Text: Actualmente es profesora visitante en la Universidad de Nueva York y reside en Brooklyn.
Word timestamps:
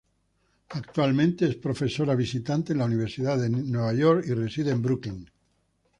Actualmente 0.71 1.45
es 1.47 1.57
profesora 1.57 2.15
visitante 2.15 2.71
en 2.73 2.79
la 2.79 2.85
Universidad 2.85 3.37
de 3.37 3.51
Nueva 3.51 3.93
York 3.93 4.23
y 4.27 4.33
reside 4.33 4.71
en 4.71 4.81
Brooklyn. 4.81 5.29